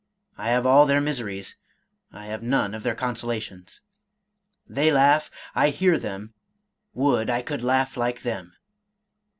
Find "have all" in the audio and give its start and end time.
0.47-0.87